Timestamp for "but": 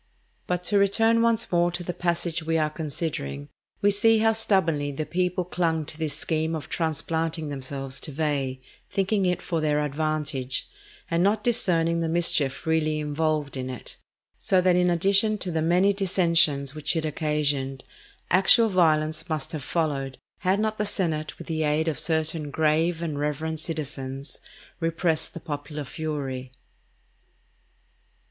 0.47-0.63